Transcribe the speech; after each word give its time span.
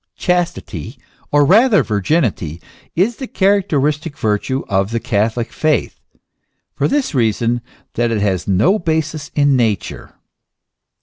261 0.17 0.19
Chastity, 0.25 1.05
or 1.31 1.45
rather 1.45 1.83
virginity, 1.83 2.59
is 2.95 3.17
the 3.17 3.27
characteristic 3.27 4.17
virtue 4.17 4.63
of 4.67 4.89
the 4.89 4.99
Catholic 4.99 5.53
faith, 5.53 6.01
for 6.73 6.87
this 6.87 7.13
reason, 7.13 7.61
that 7.93 8.09
it 8.09 8.19
has 8.19 8.47
no 8.47 8.79
basis 8.79 9.29
in 9.35 9.55
Nature. 9.55 10.15